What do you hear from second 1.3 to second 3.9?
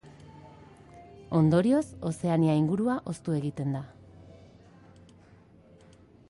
Ondorioz, Ozeania ingurua hoztu egiten da.